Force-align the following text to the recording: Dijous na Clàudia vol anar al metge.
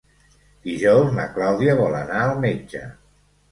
Dijous 0.69 1.11
na 1.19 1.27
Clàudia 1.37 1.77
vol 1.83 1.99
anar 2.01 2.25
al 2.25 2.35
metge. 2.49 2.85